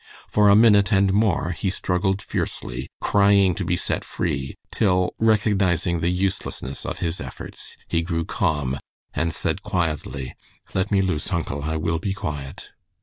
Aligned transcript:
For 0.27 0.49
a 0.49 0.55
minute 0.55 0.91
and 0.91 1.13
more 1.13 1.51
he 1.51 1.69
struggled 1.69 2.23
fiercely, 2.23 2.89
crying 2.99 3.53
to 3.53 3.63
be 3.63 3.77
set 3.77 4.03
free, 4.03 4.55
till 4.71 5.13
recognizing 5.19 5.99
the 5.99 6.09
uselessness 6.09 6.87
of 6.87 6.97
his 7.05 7.21
efforts 7.21 7.77
he 7.87 8.01
grew 8.01 8.25
calm, 8.25 8.79
and 9.13 9.31
said 9.31 9.61
quietly, 9.61 10.33
"Let 10.73 10.89
me 10.89 11.03
loose, 11.03 11.31
uncle; 11.31 11.65
I 11.65 11.75
will 11.77 11.99
be 11.99 12.13
quiet." 12.13 12.69